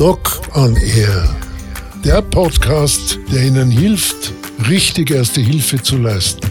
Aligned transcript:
Doc 0.00 0.40
on 0.54 0.74
Air. 0.76 1.28
Der 2.02 2.22
Podcast, 2.22 3.18
der 3.30 3.42
Ihnen 3.42 3.70
hilft, 3.70 4.32
richtig 4.66 5.10
erste 5.10 5.42
Hilfe 5.42 5.82
zu 5.82 5.98
leisten. 5.98 6.50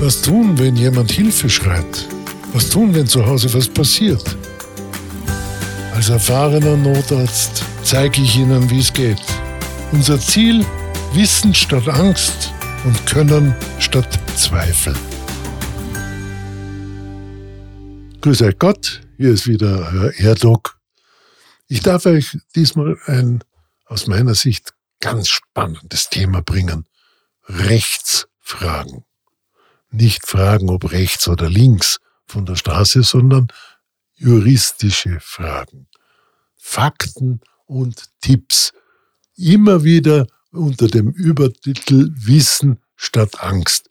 Was 0.00 0.20
tun, 0.20 0.58
wenn 0.58 0.74
jemand 0.74 1.12
Hilfe 1.12 1.48
schreit? 1.48 2.08
Was 2.52 2.68
tun, 2.68 2.92
wenn 2.92 3.06
zu 3.06 3.24
Hause 3.24 3.54
was 3.54 3.68
passiert? 3.68 4.36
Als 5.94 6.08
erfahrener 6.08 6.76
Notarzt 6.76 7.62
zeige 7.84 8.20
ich 8.20 8.36
Ihnen, 8.36 8.68
wie 8.68 8.80
es 8.80 8.92
geht. 8.92 9.22
Unser 9.92 10.18
Ziel, 10.18 10.66
Wissen 11.14 11.54
statt 11.54 11.86
Angst 11.86 12.52
und 12.84 13.06
Können 13.06 13.54
statt 13.78 14.18
Zweifel. 14.34 14.94
Grüß 18.22 18.42
euch 18.42 18.58
Gott, 18.58 19.02
hier 19.18 19.30
ist 19.30 19.46
wieder 19.46 19.92
Herr 19.92 20.18
Erdog. 20.18 20.79
Ich 21.72 21.82
darf 21.82 22.04
euch 22.04 22.36
diesmal 22.56 22.98
ein 23.06 23.44
aus 23.86 24.08
meiner 24.08 24.34
Sicht 24.34 24.74
ganz 24.98 25.28
spannendes 25.28 26.08
Thema 26.08 26.42
bringen. 26.42 26.88
Rechtsfragen. 27.44 29.04
Nicht 29.92 30.26
Fragen, 30.26 30.68
ob 30.68 30.90
rechts 30.90 31.28
oder 31.28 31.48
links 31.48 31.98
von 32.26 32.44
der 32.44 32.56
Straße, 32.56 33.04
sondern 33.04 33.46
juristische 34.16 35.20
Fragen. 35.20 35.86
Fakten 36.56 37.40
und 37.66 38.02
Tipps. 38.20 38.72
Immer 39.36 39.84
wieder 39.84 40.26
unter 40.50 40.88
dem 40.88 41.10
Übertitel 41.10 42.10
Wissen 42.16 42.82
statt 42.96 43.44
Angst. 43.44 43.90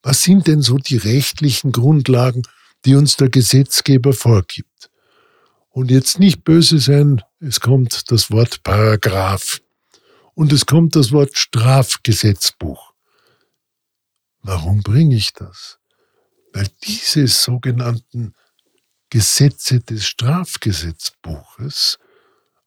Was 0.00 0.22
sind 0.22 0.46
denn 0.46 0.62
so 0.62 0.78
die 0.78 0.98
rechtlichen 0.98 1.72
Grundlagen, 1.72 2.44
die 2.84 2.94
uns 2.94 3.16
der 3.16 3.30
Gesetzgeber 3.30 4.12
vorgibt? 4.12 4.92
Und 5.74 5.90
jetzt 5.90 6.20
nicht 6.20 6.44
böse 6.44 6.78
sein, 6.78 7.20
es 7.40 7.58
kommt 7.58 8.12
das 8.12 8.30
Wort 8.30 8.62
Paragraph 8.62 9.60
und 10.34 10.52
es 10.52 10.66
kommt 10.66 10.94
das 10.94 11.10
Wort 11.10 11.36
Strafgesetzbuch. 11.36 12.94
Warum 14.42 14.84
bringe 14.84 15.16
ich 15.16 15.32
das? 15.32 15.80
Weil 16.52 16.68
diese 16.84 17.26
sogenannten 17.26 18.36
Gesetze 19.10 19.80
des 19.80 20.06
Strafgesetzbuches 20.06 21.98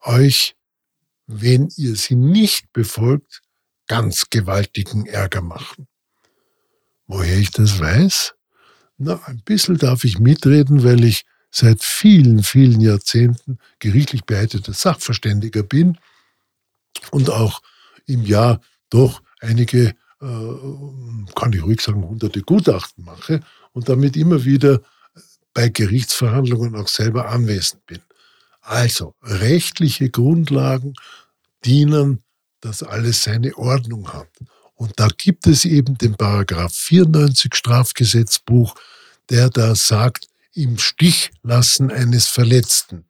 euch, 0.02 0.58
wenn 1.28 1.70
ihr 1.78 1.96
sie 1.96 2.16
nicht 2.16 2.74
befolgt, 2.74 3.42
ganz 3.88 4.30
gewaltigen 4.30 5.06
Ärger 5.06 5.42
machen. 5.42 5.88
Woher 7.06 7.38
ich 7.38 7.52
das 7.52 7.80
weiß? 7.80 8.36
Na, 8.98 9.24
ein 9.28 9.44
bisschen 9.46 9.78
darf 9.78 10.04
ich 10.04 10.20
mitreden, 10.20 10.84
weil 10.84 11.06
ich 11.06 11.24
seit 11.50 11.84
vielen, 11.84 12.44
vielen 12.44 12.82
Jahrzehnten 12.82 13.58
gerichtlich 13.80 14.26
beeidete 14.26 14.74
Sachverständiger 14.74 15.64
bin 15.64 15.98
und 17.12 17.30
auch 17.30 17.62
im 18.06 18.24
Jahr 18.24 18.62
doch 18.90 19.22
einige, 19.40 19.96
äh, 20.22 21.34
kann 21.36 21.54
ich 21.54 21.64
ruhig 21.64 21.82
sagen, 21.82 22.04
hunderte 22.04 22.42
Gutachten 22.42 23.04
mache 23.04 23.42
und 23.74 23.90
damit 23.90 24.18
immer 24.18 24.46
wieder 24.46 24.82
bei 25.54 25.70
Gerichtsverhandlungen 25.70 26.76
auch 26.76 26.88
selber 26.88 27.30
anwesend 27.30 27.86
bin. 27.86 28.00
Also, 28.62 29.16
rechtliche 29.24 30.10
Grundlagen 30.10 30.94
dienen, 31.66 32.22
dass 32.62 32.84
alles 32.84 33.24
seine 33.24 33.58
Ordnung 33.58 34.12
hat. 34.14 34.30
Und 34.76 34.94
da 34.98 35.08
gibt 35.08 35.48
es 35.48 35.66
eben 35.66 35.98
den 35.98 36.16
Paragraph 36.16 36.74
94 36.74 37.56
Strafgesetzbuch, 37.56 38.76
der 39.30 39.50
da 39.50 39.74
sagt, 39.74 40.27
im 40.58 40.78
Stich 40.78 41.32
lassen 41.44 41.92
eines 41.92 42.28
Verletzten. 42.28 43.06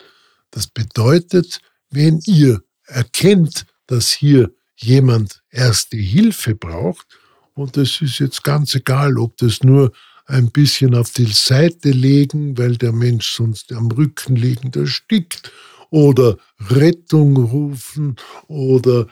Das 0.51 0.67
bedeutet, 0.67 1.59
wenn 1.89 2.19
ihr 2.25 2.61
erkennt, 2.85 3.65
dass 3.87 4.11
hier 4.11 4.51
jemand 4.75 5.41
erste 5.49 5.97
Hilfe 5.97 6.55
braucht, 6.55 7.07
und 7.53 7.75
es 7.77 8.01
ist 8.01 8.19
jetzt 8.19 8.43
ganz 8.43 8.75
egal, 8.75 9.17
ob 9.17 9.35
das 9.37 9.63
nur 9.63 9.91
ein 10.27 10.51
bisschen 10.51 10.93
auf 10.93 11.11
die 11.11 11.25
Seite 11.25 11.89
legen, 11.89 12.55
weil 12.57 12.77
der 12.77 12.91
Mensch 12.91 13.31
sonst 13.31 13.71
am 13.71 13.89
Rücken 13.89 14.35
liegend 14.35 14.75
erstickt, 14.75 15.51
oder 15.89 16.37
Rettung 16.69 17.37
rufen 17.37 18.17
oder 18.47 19.07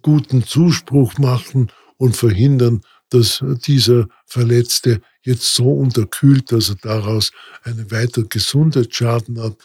guten 0.00 0.44
Zuspruch 0.44 1.18
machen 1.18 1.72
und 1.96 2.16
verhindern, 2.16 2.82
dass 3.10 3.44
dieser 3.66 4.06
Verletzte 4.26 5.02
jetzt 5.22 5.54
so 5.54 5.72
unterkühlt, 5.72 6.52
dass 6.52 6.70
er 6.70 6.76
daraus 6.76 7.32
einen 7.62 7.90
weiteren 7.90 8.28
Gesundheitsschaden 8.28 9.40
hat. 9.42 9.56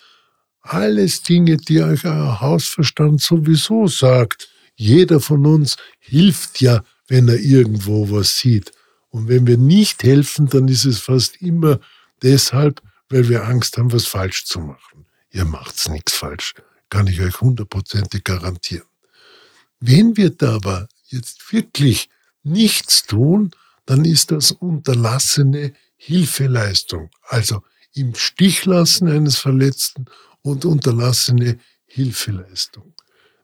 Alles 0.62 1.22
Dinge, 1.22 1.58
die 1.58 1.82
euch 1.82 2.06
euer 2.06 2.42
Hausverstand 2.42 3.22
sowieso 3.22 3.88
sagt. 3.88 4.50
Jeder 4.76 5.20
von 5.20 5.46
uns 5.46 5.78
hilft 6.00 6.62
ja, 6.62 6.84
wenn 7.08 7.28
er 7.28 7.40
irgendwo 7.40 8.10
was 8.10 8.40
sieht. 8.40 8.72
Und 9.10 9.28
wenn 9.30 9.48
wir 9.48 9.58
nicht 9.58 10.04
helfen, 10.04 10.48
dann 10.48 10.68
ist 10.68 10.86
es 10.86 11.00
fast 11.00 11.42
immer 11.42 11.80
deshalb, 12.22 12.82
weil 13.10 13.30
wir 13.30 13.46
Angst 13.46 13.78
haben, 13.78 13.94
was 13.94 14.08
falsch 14.08 14.46
zu 14.46 14.60
machen. 14.60 15.06
Ihr 15.32 15.46
macht's 15.46 15.88
nichts 15.88 16.14
falsch, 16.14 16.54
kann 16.90 17.08
ich 17.08 17.22
euch 17.22 17.40
hundertprozentig 17.40 18.24
garantieren. 18.24 18.88
Wenn 19.80 20.18
wir 20.18 20.32
da 20.32 20.56
aber 20.56 20.88
jetzt 21.08 21.54
wirklich 21.54 22.10
nichts 22.44 23.04
tun, 23.04 23.52
dann 23.86 24.06
ist 24.06 24.32
das 24.32 24.52
unterlassene 24.52 25.74
Hilfeleistung. 25.96 27.10
Also 27.28 27.64
im 27.94 28.16
Stich 28.16 28.66
lassen 28.66 29.08
eines 29.08 29.38
Verletzten 29.38 30.06
und 30.42 30.66
unterlassene 30.66 31.58
Hilfeleistung. 31.86 32.94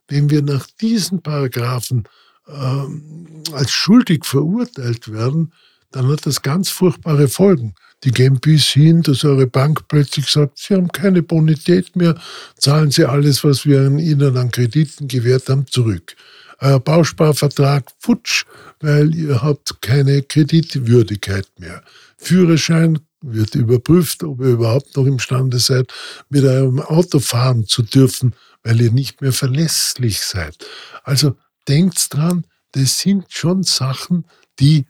Wenn 0.07 0.29
wir 0.29 0.41
nach 0.41 0.67
diesen 0.81 1.21
Paragraphen 1.21 2.03
ähm, 2.47 3.43
als 3.53 3.71
schuldig 3.71 4.25
verurteilt 4.25 5.11
werden, 5.11 5.53
dann 5.91 6.07
hat 6.07 6.25
das 6.25 6.41
ganz 6.41 6.69
furchtbare 6.69 7.27
Folgen. 7.27 7.75
Die 8.03 8.11
gehen 8.11 8.39
bis 8.39 8.65
hin, 8.65 9.03
dass 9.03 9.23
eure 9.23 9.47
Bank 9.47 9.87
plötzlich 9.87 10.27
sagt, 10.27 10.57
Sie 10.57 10.73
haben 10.73 10.91
keine 10.91 11.21
Bonität 11.21 11.95
mehr, 11.95 12.19
zahlen 12.57 12.91
Sie 12.91 13.05
alles, 13.05 13.43
was 13.43 13.65
wir 13.65 13.85
Ihnen 13.85 14.37
an 14.37 14.51
Krediten 14.51 15.07
gewährt 15.07 15.47
haben, 15.49 15.67
zurück 15.67 16.15
euer 16.61 16.79
Bausparvertrag 16.79 17.91
futsch, 17.99 18.45
weil 18.79 19.13
ihr 19.15 19.41
habt 19.41 19.81
keine 19.81 20.21
Kreditwürdigkeit 20.21 21.47
mehr. 21.57 21.83
Führerschein 22.17 22.99
wird 23.21 23.55
überprüft, 23.55 24.23
ob 24.23 24.39
ihr 24.41 24.51
überhaupt 24.51 24.95
noch 24.95 25.05
imstande 25.05 25.59
seid, 25.59 25.91
mit 26.29 26.43
eurem 26.43 26.79
Auto 26.79 27.19
fahren 27.19 27.65
zu 27.65 27.83
dürfen, 27.83 28.35
weil 28.63 28.79
ihr 28.81 28.91
nicht 28.91 29.21
mehr 29.21 29.33
verlässlich 29.33 30.21
seid. 30.21 30.55
Also 31.03 31.35
denkt 31.67 32.13
dran, 32.13 32.45
das 32.71 32.99
sind 32.99 33.25
schon 33.29 33.63
Sachen, 33.63 34.25
die 34.59 34.85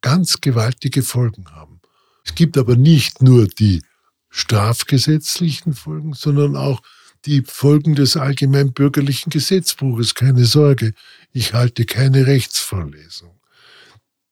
ganz 0.00 0.40
gewaltige 0.40 1.02
Folgen 1.02 1.50
haben. 1.50 1.80
Es 2.24 2.34
gibt 2.34 2.56
aber 2.58 2.76
nicht 2.76 3.22
nur 3.22 3.46
die 3.46 3.82
strafgesetzlichen 4.30 5.74
Folgen, 5.74 6.12
sondern 6.12 6.56
auch 6.56 6.80
die 7.26 7.42
Folgen 7.46 7.94
des 7.94 8.16
allgemeinbürgerlichen 8.16 9.30
Gesetzbuches. 9.30 10.14
Keine 10.14 10.44
Sorge, 10.44 10.94
ich 11.32 11.52
halte 11.52 11.84
keine 11.84 12.26
Rechtsvorlesung. 12.26 13.38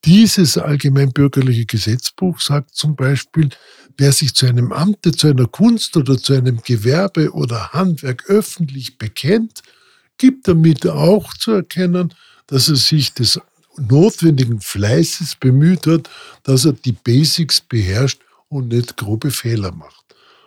Dieses 0.04 0.56
allgemeinbürgerliche 0.56 1.66
Gesetzbuch 1.66 2.40
sagt 2.40 2.74
zum 2.76 2.94
Beispiel, 2.94 3.48
wer 3.96 4.12
sich 4.12 4.34
zu 4.34 4.46
einem 4.46 4.72
Amte, 4.72 5.10
zu 5.12 5.26
einer 5.26 5.46
Kunst 5.46 5.96
oder 5.96 6.16
zu 6.16 6.34
einem 6.34 6.62
Gewerbe 6.62 7.32
oder 7.32 7.72
Handwerk 7.72 8.24
öffentlich 8.28 8.98
bekennt, 8.98 9.62
gibt 10.16 10.46
damit 10.46 10.86
auch 10.86 11.34
zu 11.34 11.52
erkennen, 11.52 12.14
dass 12.46 12.68
er 12.68 12.76
sich 12.76 13.14
des 13.14 13.40
notwendigen 13.76 14.60
Fleißes 14.60 15.36
bemüht 15.36 15.86
hat, 15.86 16.08
dass 16.44 16.64
er 16.64 16.72
die 16.72 16.92
Basics 16.92 17.60
beherrscht 17.60 18.20
und 18.48 18.68
nicht 18.68 18.96
grobe 18.96 19.30
Fehler 19.30 19.72
macht. 19.72 20.05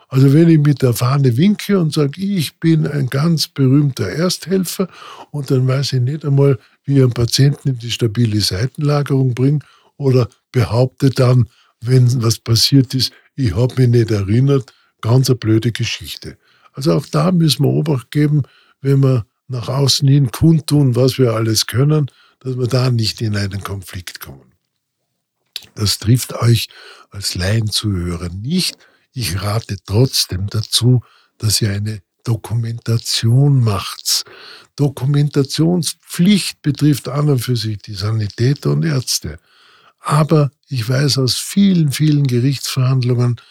Also 0.09 0.33
wenn 0.33 0.49
ich 0.49 0.59
mit 0.59 0.81
der 0.81 0.93
Fahne 0.93 1.37
winke 1.37 1.79
und 1.79 1.93
sage, 1.93 2.19
ich 2.19 2.59
bin 2.59 2.87
ein 2.87 3.07
ganz 3.07 3.47
berühmter 3.47 4.09
Ersthelfer 4.09 4.89
und 5.29 5.51
dann 5.51 5.67
weiß 5.67 5.93
ich 5.93 6.01
nicht 6.01 6.25
einmal, 6.25 6.57
wie 6.83 6.97
ich 6.97 7.03
einen 7.03 7.13
Patienten 7.13 7.69
in 7.69 7.77
die 7.77 7.91
stabile 7.91 8.41
Seitenlagerung 8.41 9.35
bringe 9.35 9.59
oder 9.97 10.27
behaupte 10.51 11.11
dann, 11.11 11.47
wenn 11.81 12.23
was 12.23 12.39
passiert 12.39 12.93
ist, 12.95 13.13
ich 13.35 13.55
habe 13.55 13.75
mich 13.77 13.89
nicht 13.89 14.11
erinnert, 14.11 14.73
ganz 15.01 15.29
eine 15.29 15.37
blöde 15.37 15.71
Geschichte. 15.71 16.37
Also 16.73 16.93
auch 16.93 17.05
da 17.05 17.31
müssen 17.31 17.63
wir 17.63 17.69
Obacht 17.69 18.09
geben, 18.09 18.43
wenn 18.81 19.01
wir 19.01 19.25
nach 19.47 19.69
außen 19.69 20.07
hin 20.07 20.31
kundtun, 20.31 20.95
was 20.95 21.19
wir 21.19 21.33
alles 21.33 21.67
können, 21.67 22.09
dass 22.39 22.57
wir 22.57 22.67
da 22.67 22.89
nicht 22.89 23.21
in 23.21 23.35
einen 23.35 23.63
Konflikt 23.63 24.19
kommen. 24.19 24.53
Das 25.75 25.99
trifft 25.99 26.33
euch 26.33 26.67
als 27.11 27.35
Laienzuhörer 27.35 28.29
nicht, 28.29 28.77
ich 29.13 29.41
rate 29.41 29.77
trotzdem 29.85 30.47
dazu, 30.47 31.01
dass 31.37 31.61
ihr 31.61 31.71
eine 31.71 32.01
Dokumentation 32.23 33.63
macht. 33.63 34.25
Dokumentationspflicht 34.75 36.61
betrifft 36.61 37.07
an 37.07 37.29
und 37.29 37.39
für 37.39 37.55
sich 37.55 37.79
die 37.79 37.95
Sanitäter 37.95 38.71
und 38.71 38.85
Ärzte. 38.85 39.39
Aber 39.99 40.51
ich 40.67 40.87
weiß 40.87 41.17
aus 41.17 41.35
vielen, 41.35 41.91
vielen 41.91 42.27
Gerichtsverhandlungen, 42.27 43.41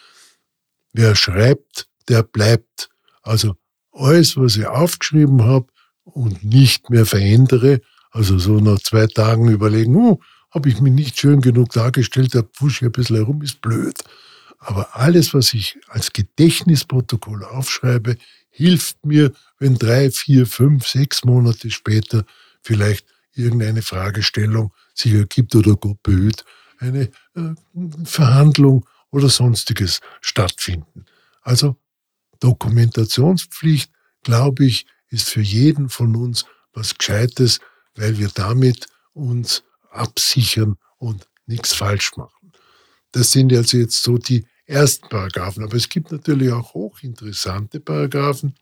wer 0.92 1.14
schreibt, 1.14 1.88
der 2.08 2.22
bleibt. 2.22 2.88
Also 3.22 3.56
alles, 3.92 4.36
was 4.36 4.56
ich 4.56 4.66
aufgeschrieben 4.66 5.42
habe 5.42 5.66
und 6.04 6.44
nicht 6.44 6.88
mehr 6.88 7.04
verändere, 7.04 7.80
also 8.10 8.38
so 8.38 8.60
nach 8.60 8.78
zwei 8.80 9.06
Tagen 9.06 9.48
überlegen, 9.48 9.96
oh, 9.96 10.20
habe 10.50 10.70
ich 10.70 10.80
mich 10.80 10.92
nicht 10.92 11.18
schön 11.18 11.40
genug 11.40 11.72
dargestellt, 11.72 12.34
da 12.34 12.42
pfusch 12.42 12.80
ich 12.80 12.86
ein 12.86 12.92
bisschen 12.92 13.16
herum, 13.16 13.42
ist 13.42 13.60
blöd. 13.60 13.98
Aber 14.58 14.96
alles, 14.96 15.34
was 15.34 15.54
ich 15.54 15.78
als 15.88 16.12
Gedächtnisprotokoll 16.12 17.44
aufschreibe, 17.44 18.16
hilft 18.50 19.04
mir, 19.06 19.32
wenn 19.58 19.76
drei, 19.76 20.10
vier, 20.10 20.46
fünf, 20.46 20.86
sechs 20.86 21.24
Monate 21.24 21.70
später 21.70 22.24
vielleicht 22.62 23.06
irgendeine 23.32 23.82
Fragestellung 23.82 24.72
sich 24.94 25.12
ergibt 25.12 25.54
oder 25.54 25.76
Gott 25.76 26.02
behüt, 26.02 26.44
eine 26.78 27.10
äh, 27.34 27.54
Verhandlung 28.04 28.84
oder 29.10 29.28
sonstiges 29.28 30.00
stattfinden. 30.20 31.06
Also 31.42 31.76
Dokumentationspflicht, 32.40 33.92
glaube 34.22 34.66
ich, 34.66 34.86
ist 35.08 35.28
für 35.28 35.40
jeden 35.40 35.88
von 35.88 36.14
uns 36.16 36.44
was 36.72 36.96
Gescheites, 36.98 37.60
weil 37.94 38.18
wir 38.18 38.28
damit 38.28 38.86
uns 39.12 39.64
absichern 39.90 40.76
und 40.98 41.28
nichts 41.46 41.74
falsch 41.74 42.16
machen. 42.16 42.37
Das 43.12 43.32
sind 43.32 43.52
also 43.52 43.78
jetzt 43.78 44.02
so 44.02 44.18
die 44.18 44.46
ersten 44.66 45.08
Paragraphen. 45.08 45.64
Aber 45.64 45.74
es 45.74 45.88
gibt 45.88 46.12
natürlich 46.12 46.52
auch 46.52 46.74
hochinteressante 46.74 47.80
Paragraphen, 47.80 48.54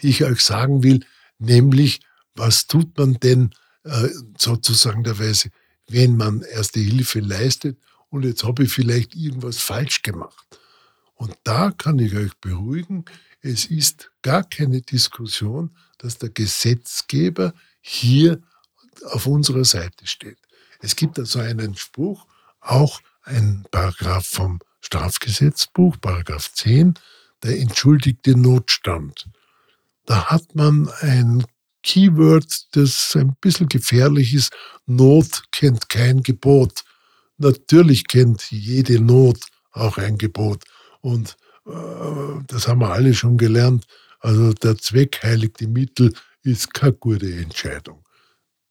die 0.00 0.08
ich 0.08 0.24
euch 0.24 0.40
sagen 0.40 0.82
will, 0.82 1.04
nämlich, 1.38 2.00
was 2.34 2.66
tut 2.66 2.96
man 2.96 3.14
denn 3.14 3.50
äh, 3.84 4.08
sozusagen 4.38 5.04
der 5.04 5.18
Weise, 5.18 5.50
wenn 5.88 6.16
man 6.16 6.42
erste 6.42 6.80
Hilfe 6.80 7.20
leistet 7.20 7.78
und 8.10 8.24
jetzt 8.24 8.44
habe 8.44 8.64
ich 8.64 8.72
vielleicht 8.72 9.14
irgendwas 9.14 9.58
falsch 9.58 10.02
gemacht. 10.02 10.58
Und 11.14 11.34
da 11.44 11.70
kann 11.70 11.98
ich 11.98 12.14
euch 12.14 12.36
beruhigen, 12.38 13.04
es 13.40 13.66
ist 13.66 14.10
gar 14.22 14.42
keine 14.44 14.82
Diskussion, 14.82 15.76
dass 15.98 16.18
der 16.18 16.30
Gesetzgeber 16.30 17.54
hier 17.80 18.40
auf 19.04 19.26
unserer 19.26 19.64
Seite 19.64 20.06
steht. 20.06 20.38
Es 20.80 20.96
gibt 20.96 21.18
also 21.18 21.38
einen 21.38 21.76
Spruch, 21.76 22.26
auch 22.60 23.00
ein 23.26 23.64
Paragraph 23.70 24.26
vom 24.26 24.60
Strafgesetzbuch, 24.80 25.96
Paragraph 26.00 26.52
10, 26.54 26.94
der 27.42 27.58
entschuldigte 27.58 28.36
Notstand. 28.36 29.28
Da 30.06 30.26
hat 30.26 30.54
man 30.54 30.88
ein 31.00 31.44
Keyword, 31.82 32.74
das 32.76 33.14
ein 33.16 33.36
bisschen 33.40 33.68
gefährlich 33.68 34.34
ist. 34.34 34.52
Not 34.86 35.44
kennt 35.52 35.88
kein 35.88 36.22
Gebot. 36.22 36.84
Natürlich 37.38 38.06
kennt 38.06 38.50
jede 38.50 39.00
Not 39.00 39.38
auch 39.72 39.98
ein 39.98 40.18
Gebot. 40.18 40.64
Und 41.00 41.36
äh, 41.66 41.70
das 42.46 42.66
haben 42.66 42.80
wir 42.80 42.92
alle 42.92 43.14
schon 43.14 43.36
gelernt. 43.36 43.86
Also 44.20 44.52
der 44.52 44.78
Zweck 44.78 45.20
heiligt 45.22 45.60
die 45.60 45.66
Mittel 45.66 46.12
ist 46.42 46.72
keine 46.72 46.94
gute 46.94 47.32
Entscheidung. 47.32 48.04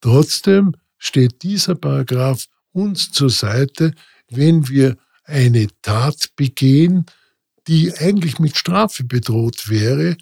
Trotzdem 0.02 0.76
steht 0.98 1.44
dieser 1.44 1.76
Paragraph 1.76 2.46
uns 2.72 3.12
zur 3.12 3.30
Seite, 3.30 3.94
wenn 4.30 4.68
wir 4.68 4.98
eine 5.24 5.68
Tat 5.82 6.30
begehen, 6.36 7.06
die 7.68 7.94
eigentlich 7.94 8.40
mit 8.40 8.58
Strafe 8.58 9.04
bedroht 9.04 9.70
wäre, 9.70 10.18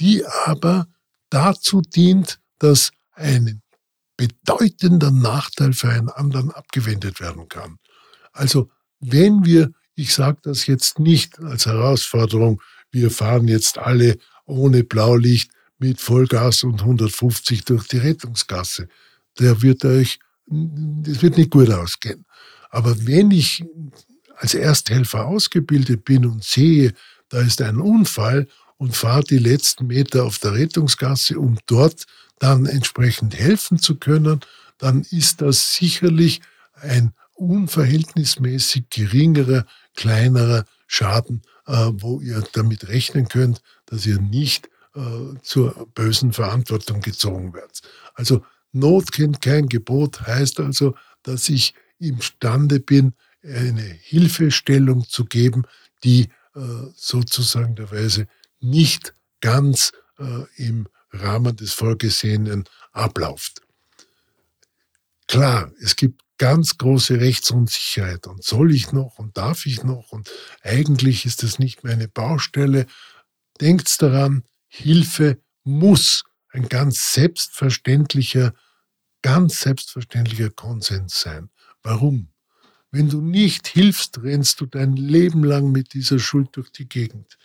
die 0.00 0.24
aber 0.44 0.86
dazu 1.30 1.80
dient, 1.80 2.40
dass 2.58 2.90
ein 3.12 3.62
bedeutender 4.16 5.10
Nachteil 5.10 5.72
für 5.72 5.88
einen 5.88 6.08
anderen 6.08 6.50
abgewendet 6.50 7.20
werden 7.20 7.48
kann. 7.48 7.78
Also 8.32 8.70
wenn 9.00 9.44
wir, 9.44 9.72
ich 9.94 10.14
sage 10.14 10.38
das 10.42 10.66
jetzt 10.66 10.98
nicht 10.98 11.38
als 11.40 11.66
Herausforderung, 11.66 12.60
wir 12.90 13.10
fahren 13.10 13.48
jetzt 13.48 13.78
alle 13.78 14.18
ohne 14.46 14.84
Blaulicht 14.84 15.50
mit 15.78 16.00
Vollgas 16.00 16.62
und 16.62 16.80
150 16.80 17.64
durch 17.64 17.88
die 17.88 17.98
Rettungsgasse, 17.98 18.88
der 19.38 19.62
wird 19.62 19.84
euch, 19.84 20.20
das 20.46 21.22
wird 21.22 21.36
nicht 21.36 21.50
gut 21.50 21.70
ausgehen. 21.70 22.24
Aber 22.74 23.06
wenn 23.06 23.30
ich 23.30 23.64
als 24.36 24.54
Ersthelfer 24.54 25.26
ausgebildet 25.26 26.04
bin 26.04 26.26
und 26.26 26.42
sehe, 26.42 26.92
da 27.28 27.40
ist 27.40 27.62
ein 27.62 27.78
Unfall 27.78 28.48
und 28.78 28.96
fahre 28.96 29.22
die 29.22 29.38
letzten 29.38 29.86
Meter 29.86 30.24
auf 30.24 30.40
der 30.40 30.54
Rettungsgasse, 30.54 31.38
um 31.38 31.56
dort 31.66 32.04
dann 32.40 32.66
entsprechend 32.66 33.38
helfen 33.38 33.78
zu 33.78 33.94
können, 33.94 34.40
dann 34.78 35.02
ist 35.12 35.40
das 35.40 35.76
sicherlich 35.76 36.40
ein 36.74 37.12
unverhältnismäßig 37.34 38.90
geringerer, 38.90 39.66
kleinerer 39.94 40.64
Schaden, 40.88 41.42
äh, 41.68 41.90
wo 41.92 42.20
ihr 42.20 42.42
damit 42.54 42.88
rechnen 42.88 43.28
könnt, 43.28 43.62
dass 43.86 44.04
ihr 44.04 44.20
nicht 44.20 44.68
äh, 44.96 45.00
zur 45.42 45.86
bösen 45.94 46.32
Verantwortung 46.32 47.02
gezogen 47.02 47.54
werdet. 47.54 47.82
Also 48.14 48.44
Not 48.72 49.12
kennt 49.12 49.40
kein 49.40 49.68
Gebot, 49.68 50.22
heißt 50.22 50.58
also, 50.58 50.96
dass 51.22 51.48
ich 51.48 51.74
imstande 52.08 52.80
bin, 52.80 53.14
eine 53.42 53.82
Hilfestellung 53.82 55.06
zu 55.08 55.24
geben, 55.24 55.64
die 56.02 56.28
äh, 56.54 56.60
sozusagen 56.94 57.74
der 57.74 57.90
Weise 57.90 58.26
nicht 58.60 59.14
ganz 59.40 59.92
äh, 60.18 60.44
im 60.56 60.88
Rahmen 61.10 61.56
des 61.56 61.72
Vorgesehenen 61.72 62.64
abläuft. 62.92 63.60
Klar, 65.26 65.72
es 65.80 65.96
gibt 65.96 66.22
ganz 66.38 66.76
große 66.78 67.20
Rechtsunsicherheit 67.20 68.26
und 68.26 68.42
soll 68.44 68.72
ich 68.74 68.92
noch 68.92 69.18
und 69.18 69.36
darf 69.36 69.66
ich 69.66 69.84
noch 69.84 70.12
und 70.12 70.30
eigentlich 70.62 71.26
ist 71.26 71.42
das 71.42 71.58
nicht 71.58 71.84
meine 71.84 72.08
Baustelle. 72.08 72.86
Denkt 73.60 74.02
daran, 74.02 74.42
Hilfe 74.66 75.38
muss 75.62 76.24
ein 76.48 76.68
ganz 76.68 77.12
selbstverständlicher, 77.12 78.52
ganz 79.22 79.60
selbstverständlicher 79.60 80.50
Konsens 80.50 81.20
sein. 81.20 81.50
Warum? 81.84 82.28
Wenn 82.90 83.08
du 83.08 83.20
nicht 83.20 83.68
hilfst, 83.68 84.22
rennst 84.22 84.60
du 84.60 84.66
dein 84.66 84.96
Leben 84.96 85.44
lang 85.44 85.70
mit 85.70 85.94
dieser 85.94 86.18
Schuld 86.18 86.48
durch 86.52 86.70
die 86.70 86.88
Gegend. 86.88 87.38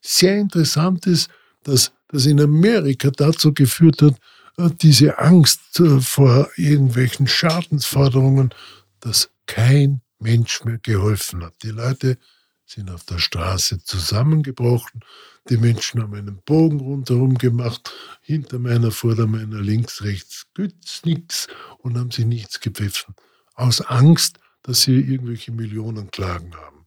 Sehr 0.00 0.38
interessant 0.38 1.06
ist, 1.06 1.30
dass 1.62 1.92
das 2.08 2.26
in 2.26 2.40
Amerika 2.40 3.10
dazu 3.10 3.52
geführt 3.52 4.02
hat, 4.02 4.16
äh, 4.58 4.70
diese 4.80 5.18
Angst 5.18 5.80
äh, 5.80 6.00
vor 6.00 6.50
irgendwelchen 6.56 7.26
Schadensforderungen, 7.26 8.54
dass 9.00 9.30
kein 9.46 10.00
Mensch 10.18 10.64
mehr 10.64 10.78
geholfen 10.78 11.44
hat. 11.44 11.54
Die 11.62 11.70
Leute 11.70 12.18
sind 12.64 12.90
auf 12.90 13.04
der 13.04 13.18
Straße 13.18 13.82
zusammengebrochen, 13.82 15.00
die 15.48 15.56
Menschen 15.56 16.00
haben 16.00 16.14
einen 16.14 16.40
Bogen 16.44 16.80
rundherum 16.80 17.36
gemacht, 17.36 17.92
hinter 18.22 18.58
meiner, 18.58 18.92
vor 18.92 19.14
meiner, 19.26 19.60
links, 19.60 20.02
rechts, 20.02 20.46
gibt's 20.54 21.04
nichts 21.04 21.48
und 21.78 21.98
haben 21.98 22.12
sich 22.12 22.24
nichts 22.24 22.60
gepfiffen. 22.60 23.14
Aus 23.54 23.80
Angst, 23.80 24.38
dass 24.62 24.82
sie 24.82 24.98
irgendwelche 25.00 25.52
Millionenklagen 25.52 26.54
haben. 26.54 26.86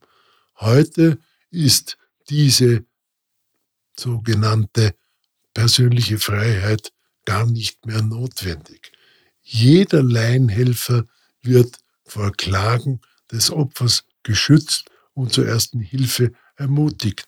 Heute 0.56 1.18
ist 1.50 1.98
diese 2.28 2.84
sogenannte 3.98 4.94
persönliche 5.54 6.18
Freiheit 6.18 6.92
gar 7.24 7.46
nicht 7.46 7.86
mehr 7.86 8.02
notwendig. 8.02 8.92
Jeder 9.42 10.02
Laienhelfer 10.02 11.04
wird 11.42 11.78
vor 12.04 12.32
Klagen 12.32 13.00
des 13.30 13.50
Opfers 13.50 14.04
geschützt 14.22 14.90
und 15.14 15.32
zur 15.32 15.46
ersten 15.46 15.80
Hilfe 15.80 16.32
ermutigt. 16.56 17.26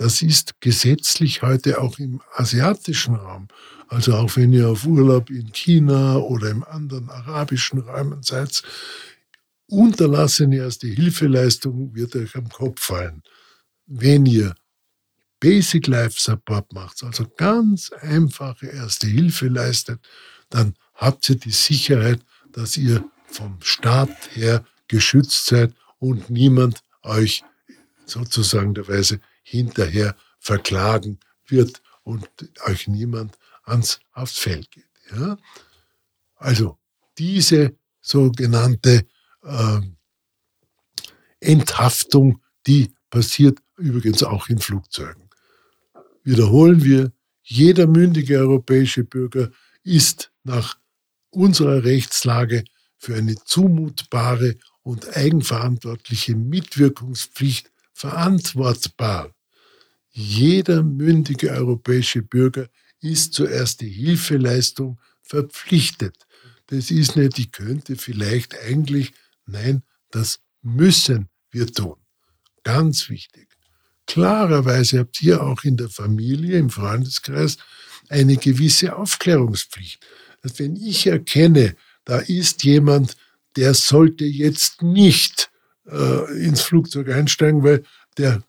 Das 0.00 0.22
ist 0.22 0.58
gesetzlich 0.62 1.42
heute 1.42 1.78
auch 1.78 1.98
im 1.98 2.22
asiatischen 2.32 3.16
Raum. 3.16 3.48
Also 3.88 4.14
auch 4.14 4.34
wenn 4.34 4.50
ihr 4.50 4.66
auf 4.66 4.86
Urlaub 4.86 5.28
in 5.28 5.52
China 5.52 6.16
oder 6.16 6.48
im 6.48 6.64
anderen 6.64 7.10
arabischen 7.10 7.80
Raum 7.80 8.22
seid, 8.22 8.62
unterlassene 9.66 10.56
erste 10.56 10.86
Hilfeleistung 10.86 11.94
wird 11.94 12.16
euch 12.16 12.34
am 12.34 12.48
Kopf 12.48 12.80
fallen. 12.80 13.22
Wenn 13.84 14.24
ihr 14.24 14.54
Basic 15.38 15.86
Life 15.86 16.18
Support 16.18 16.72
macht, 16.72 17.02
also 17.02 17.26
ganz 17.36 17.92
einfache 17.92 18.68
erste 18.68 19.06
Hilfe 19.06 19.48
leistet, 19.48 20.00
dann 20.48 20.76
habt 20.94 21.28
ihr 21.28 21.36
die 21.36 21.50
Sicherheit, 21.50 22.20
dass 22.52 22.78
ihr 22.78 23.04
vom 23.26 23.58
Staat 23.60 24.34
her 24.34 24.64
geschützt 24.88 25.44
seid 25.44 25.74
und 25.98 26.30
niemand 26.30 26.80
euch 27.02 27.44
sozusagen 28.06 28.72
der 28.72 28.88
Weise 28.88 29.20
hinterher 29.50 30.16
verklagen 30.38 31.18
wird 31.46 31.82
und 32.02 32.28
euch 32.66 32.86
niemand 32.86 33.36
ans, 33.64 34.00
aufs 34.12 34.38
Feld 34.38 34.70
geht. 34.70 34.88
Ja? 35.12 35.36
Also 36.36 36.78
diese 37.18 37.76
sogenannte 38.00 39.06
äh, 39.42 39.80
Enthaftung, 41.40 42.40
die 42.66 42.94
passiert 43.10 43.58
übrigens 43.76 44.22
auch 44.22 44.48
in 44.48 44.58
Flugzeugen. 44.58 45.28
Wiederholen 46.22 46.84
wir, 46.84 47.12
jeder 47.42 47.86
mündige 47.86 48.38
europäische 48.38 49.04
Bürger 49.04 49.50
ist 49.82 50.30
nach 50.44 50.78
unserer 51.30 51.82
Rechtslage 51.82 52.64
für 52.96 53.16
eine 53.16 53.34
zumutbare 53.34 54.56
und 54.82 55.16
eigenverantwortliche 55.16 56.36
Mitwirkungspflicht 56.36 57.70
verantwortbar. 57.92 59.34
Jeder 60.10 60.82
mündige 60.82 61.50
europäische 61.50 62.22
Bürger 62.22 62.68
ist 63.00 63.34
zur 63.34 63.50
Erste-Hilfeleistung 63.50 64.98
verpflichtet. 65.22 66.26
Das 66.66 66.90
ist 66.90 67.16
nicht, 67.16 67.38
ich 67.38 67.52
könnte 67.52 67.96
vielleicht 67.96 68.56
eigentlich, 68.58 69.12
nein, 69.46 69.82
das 70.10 70.40
müssen 70.62 71.28
wir 71.50 71.66
tun. 71.66 71.96
Ganz 72.62 73.08
wichtig. 73.08 73.48
Klarerweise 74.06 74.98
habt 75.00 75.22
ihr 75.22 75.42
auch 75.42 75.64
in 75.64 75.76
der 75.76 75.88
Familie, 75.88 76.58
im 76.58 76.70
Freundeskreis 76.70 77.58
eine 78.08 78.36
gewisse 78.36 78.96
Aufklärungspflicht. 78.96 80.04
Dass 80.42 80.58
wenn 80.58 80.76
ich 80.76 81.06
erkenne, 81.06 81.76
da 82.04 82.18
ist 82.18 82.64
jemand, 82.64 83.16
der 83.56 83.74
sollte 83.74 84.24
jetzt 84.24 84.82
nicht 84.82 85.50
äh, 85.86 86.44
ins 86.44 86.62
Flugzeug 86.62 87.08
einsteigen, 87.08 87.62
weil 87.62 87.84
der 88.16 88.42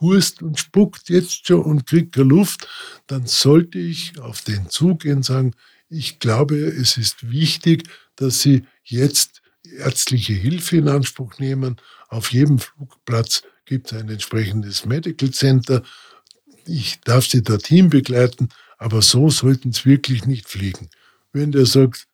hurst 0.00 0.42
und 0.42 0.58
spuckt 0.58 1.08
jetzt 1.08 1.46
schon 1.46 1.62
und 1.62 1.86
kriegt 1.86 2.14
keine 2.14 2.28
Luft, 2.28 2.68
dann 3.06 3.26
sollte 3.26 3.78
ich 3.78 4.18
auf 4.18 4.42
den 4.42 4.68
Zug 4.70 5.00
gehen 5.00 5.18
und 5.18 5.24
sagen, 5.24 5.52
ich 5.88 6.18
glaube, 6.18 6.56
es 6.56 6.96
ist 6.96 7.30
wichtig, 7.30 7.88
dass 8.16 8.40
Sie 8.40 8.64
jetzt 8.84 9.42
ärztliche 9.78 10.32
Hilfe 10.32 10.78
in 10.78 10.88
Anspruch 10.88 11.38
nehmen. 11.38 11.76
Auf 12.08 12.32
jedem 12.32 12.58
Flugplatz 12.58 13.42
gibt 13.64 13.92
es 13.92 13.98
ein 13.98 14.08
entsprechendes 14.08 14.84
Medical 14.84 15.30
Center. 15.30 15.82
Ich 16.66 17.00
darf 17.00 17.26
Sie 17.26 17.42
dorthin 17.42 17.90
begleiten, 17.90 18.48
aber 18.78 19.02
so 19.02 19.30
sollten 19.30 19.72
Sie 19.72 19.84
wirklich 19.84 20.26
nicht 20.26 20.48
fliegen. 20.48 20.88
Wenn 21.32 21.52
der 21.52 21.66
sagt 21.66 22.06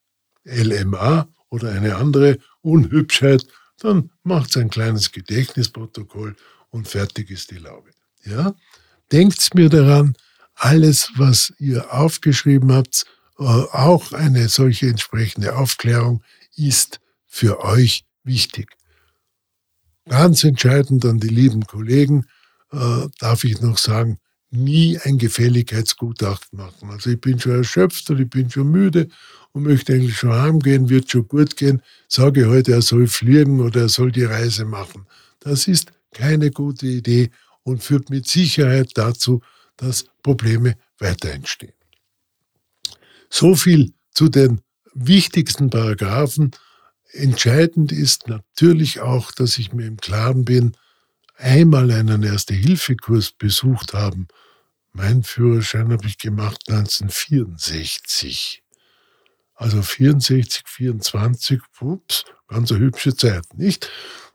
LMA 0.44 1.28
oder 1.48 1.70
eine 1.72 1.96
andere 1.96 2.38
Unhübschheit, 2.60 3.46
dann 3.78 4.10
macht 4.22 4.56
ein 4.56 4.70
kleines 4.70 5.12
Gedächtnisprotokoll 5.12 6.36
und 6.72 6.88
fertig 6.88 7.30
ist 7.30 7.52
die 7.52 7.58
Laube. 7.58 7.90
Ja? 8.24 8.54
Denkt 9.12 9.54
mir 9.54 9.68
daran, 9.68 10.16
alles, 10.54 11.10
was 11.16 11.52
ihr 11.58 11.92
aufgeschrieben 11.92 12.72
habt, 12.72 13.04
äh, 13.38 13.44
auch 13.44 14.12
eine 14.12 14.48
solche 14.48 14.88
entsprechende 14.88 15.56
Aufklärung 15.56 16.22
ist 16.56 17.00
für 17.26 17.60
euch 17.64 18.04
wichtig. 18.24 18.72
Ganz 20.08 20.44
entscheidend 20.44 21.04
an 21.04 21.20
die 21.20 21.28
lieben 21.28 21.66
Kollegen 21.66 22.26
äh, 22.72 23.06
darf 23.18 23.44
ich 23.44 23.60
noch 23.60 23.78
sagen, 23.78 24.18
nie 24.50 24.98
ein 24.98 25.18
Gefälligkeitsgutachten 25.18 26.58
machen. 26.58 26.90
Also 26.90 27.10
ich 27.10 27.20
bin 27.20 27.38
schon 27.38 27.52
erschöpft 27.52 28.10
und 28.10 28.20
ich 28.20 28.28
bin 28.28 28.50
schon 28.50 28.70
müde 28.70 29.08
und 29.52 29.62
möchte 29.62 29.94
eigentlich 29.94 30.16
schon 30.16 30.32
heimgehen, 30.32 30.88
wird 30.88 31.10
schon 31.10 31.26
gut 31.26 31.56
gehen, 31.56 31.82
sage 32.08 32.48
heute, 32.48 32.72
er 32.72 32.82
soll 32.82 33.06
fliegen 33.06 33.60
oder 33.60 33.82
er 33.82 33.88
soll 33.88 34.12
die 34.12 34.24
Reise 34.24 34.64
machen. 34.64 35.06
Das 35.40 35.68
ist 35.68 35.92
keine 36.12 36.50
gute 36.50 36.87
Idee 36.87 37.31
und 37.62 37.83
führt 37.83 38.11
mit 38.11 38.26
Sicherheit 38.26 38.92
dazu, 38.95 39.42
dass 39.76 40.04
Probleme 40.23 40.76
weiter 40.99 41.31
entstehen. 41.31 41.75
So 43.31 43.54
viel 43.57 43.95
zu 44.12 44.28
den 44.28 44.61
wichtigsten 44.95 45.71
Paragraphen. 45.71 46.50
Entscheidend 47.12 47.92
ist 47.92 48.28
natürlich 48.28 49.00
auch, 49.00 49.33
dass 49.33 49.59
ich 49.59 49.73
mir 49.73 49.87
im 49.87 49.97
Klaren 49.97 50.45
bin, 50.45 50.76
einmal 51.37 51.90
einen 51.90 52.23
Erste-Hilfe-Kurs 52.23 53.33
besucht 53.33 53.95
haben. 53.95 54.28
Mein 54.92 55.23
Führerschein 55.23 55.90
habe 55.90 56.07
ich 56.07 56.19
gemacht 56.19 56.62
1964. 56.69 58.62
Also 59.54 59.81
64, 59.83 60.64
24, 60.66 61.61
ups, 61.81 62.25
ganz 62.49 62.71
eine 62.71 62.81
hübsche 62.81 63.14
Zeit, 63.14 63.45
nicht? 63.54 63.90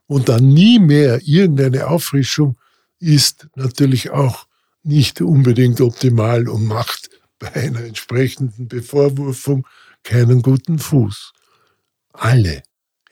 Und 0.08 0.30
dann 0.30 0.48
nie 0.48 0.78
mehr 0.78 1.20
irgendeine 1.22 1.86
Auffrischung 1.86 2.56
ist 2.98 3.46
natürlich 3.54 4.10
auch 4.10 4.46
nicht 4.82 5.20
unbedingt 5.20 5.80
optimal 5.82 6.48
und 6.48 6.64
macht 6.64 7.10
bei 7.38 7.52
einer 7.52 7.84
entsprechenden 7.84 8.68
Bevorwurfung 8.68 9.66
keinen 10.02 10.40
guten 10.40 10.78
Fuß. 10.78 11.32
Alle 12.14 12.62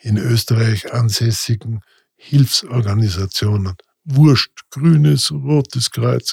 in 0.01 0.17
Österreich 0.17 0.93
ansässigen 0.93 1.83
Hilfsorganisationen, 2.17 3.75
Wurscht, 4.05 4.63
Grünes, 4.71 5.31
Rotes 5.31 5.91
Kreuz, 5.91 6.33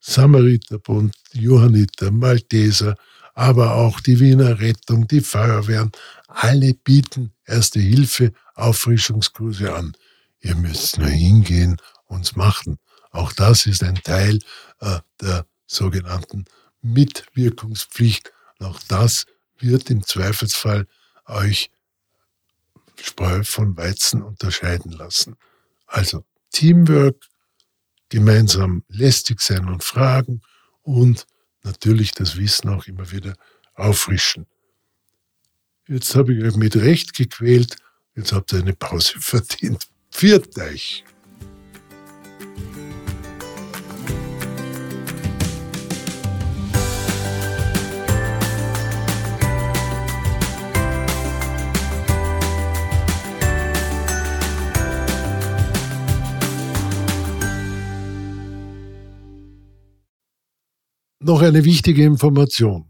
Samariterbund, 0.00 1.14
Johanniter, 1.32 2.10
Malteser, 2.10 2.96
aber 3.34 3.76
auch 3.76 4.00
die 4.00 4.18
Wiener 4.18 4.58
Rettung, 4.58 5.06
die 5.06 5.20
Feuerwehren, 5.20 5.92
alle 6.26 6.74
bieten 6.74 7.32
Erste 7.50 7.80
Hilfe, 7.80 8.32
Auffrischungskurse 8.60 9.74
an. 9.74 9.96
Ihr 10.40 10.54
müsst 10.54 10.98
nur 10.98 11.08
hingehen 11.08 11.76
und 12.06 12.36
machen. 12.36 12.78
Auch 13.10 13.32
das 13.32 13.66
ist 13.66 13.82
ein 13.82 13.96
Teil 13.96 14.38
äh, 14.80 15.00
der 15.20 15.46
sogenannten 15.66 16.44
Mitwirkungspflicht. 16.82 18.32
auch 18.60 18.80
das 18.88 19.26
wird 19.58 19.90
im 19.90 20.02
Zweifelsfall 20.02 20.86
euch 21.26 21.70
Spreu 23.00 23.42
von 23.44 23.76
Weizen 23.76 24.22
unterscheiden 24.22 24.92
lassen. 24.92 25.36
Also 25.86 26.24
Teamwork, 26.50 27.26
gemeinsam 28.08 28.84
lästig 28.88 29.40
sein 29.40 29.68
und 29.68 29.84
fragen 29.84 30.42
und 30.82 31.26
natürlich 31.62 32.12
das 32.12 32.36
Wissen 32.36 32.68
auch 32.68 32.86
immer 32.86 33.10
wieder 33.10 33.34
auffrischen. 33.74 34.46
Jetzt 35.86 36.14
habe 36.14 36.34
ich 36.34 36.44
euch 36.44 36.56
mit 36.56 36.76
Recht 36.76 37.14
gequält, 37.14 37.76
jetzt 38.16 38.32
habt 38.32 38.52
ihr 38.52 38.60
eine 38.60 38.74
Pause 38.74 39.14
verdient. 39.18 39.86
Viert 40.10 40.56
euch! 40.58 41.04
Noch 61.22 61.42
eine 61.42 61.64
wichtige 61.64 62.02
Information. 62.02 62.89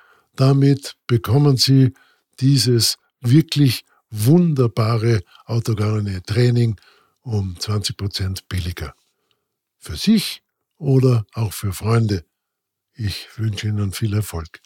Damit 0.35 0.95
bekommen 1.07 1.57
Sie 1.57 1.93
dieses 2.39 2.97
wirklich 3.19 3.85
wunderbare 4.09 5.21
autogene 5.45 6.21
Training 6.23 6.75
um 7.21 7.59
20 7.59 7.97
Prozent 7.97 8.49
billiger. 8.49 8.95
Für 9.77 9.95
sich 9.95 10.43
oder 10.77 11.25
auch 11.33 11.53
für 11.53 11.73
Freunde. 11.73 12.25
Ich 12.93 13.27
wünsche 13.37 13.67
Ihnen 13.67 13.91
viel 13.93 14.13
Erfolg. 14.13 14.61